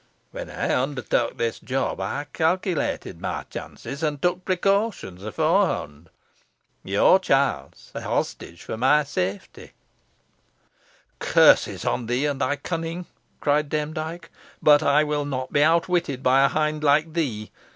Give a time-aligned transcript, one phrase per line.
[0.33, 6.07] Whon ey ondertook this job ey calkilated mey chances, an' tuk precautions eforehond.
[6.83, 9.73] Your chilt's a hostage fo mey safety."
[11.19, 13.05] "Curses on thee and thy cunning,"
[13.41, 17.51] cried Demdike; "but I will not be outwitted by a hind like thee.